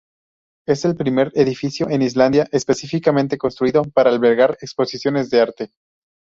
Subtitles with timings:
[0.65, 5.71] Es el primer edificio en Islandia especialmente construido para albergar exposiciones de arte.